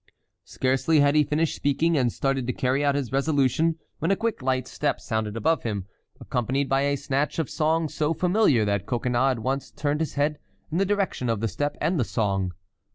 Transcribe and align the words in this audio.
Scarcely 0.45 0.99
had 0.99 1.13
he 1.13 1.23
finished 1.23 1.55
speaking, 1.55 1.95
and 1.95 2.11
started 2.11 2.47
to 2.47 2.53
carry 2.53 2.83
out 2.83 2.95
his 2.95 3.11
resolution, 3.11 3.77
when 3.99 4.09
a 4.09 4.15
quick 4.15 4.41
light 4.41 4.67
step 4.67 4.99
sounded 4.99 5.37
above 5.37 5.61
him, 5.61 5.85
accompanied 6.19 6.67
by 6.67 6.81
a 6.81 6.95
snatch 6.97 7.37
of 7.37 7.51
song 7.51 7.87
so 7.87 8.11
familiar 8.11 8.65
that 8.65 8.87
Coconnas 8.87 9.33
at 9.33 9.39
once 9.43 9.69
turned 9.69 9.99
his 9.99 10.15
head 10.15 10.39
in 10.71 10.79
the 10.79 10.85
direction 10.87 11.29
of 11.29 11.39
the 11.39 11.47
step 11.47 11.77
and 11.79 11.99
the 11.99 12.03
song. 12.03 12.51